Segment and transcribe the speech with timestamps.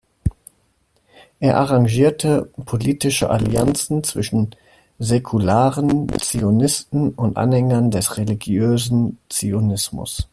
[1.39, 4.49] Er arrangierte politische Allianzen zwischen
[4.97, 10.27] säkularen Zionisten und Anhängern des religiösen Zionismus.